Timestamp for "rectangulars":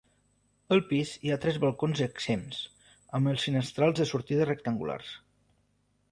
4.51-5.13